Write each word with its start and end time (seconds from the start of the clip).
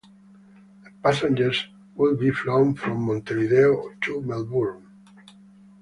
The 0.83 0.89
passengers 1.03 1.67
would 1.93 2.17
be 2.17 2.31
flown 2.31 2.73
from 2.73 3.03
Montevideo 3.03 3.93
to 4.01 4.19
Melbourne. 4.23 4.87